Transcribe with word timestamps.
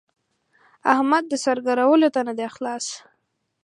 احمد 0.93 1.23
د 1.29 1.33
سر 1.43 1.57
ګرولو 1.67 2.07
ته 2.15 2.21
نه 2.27 2.33
دی 2.37 2.47
خلاص. 2.55 2.85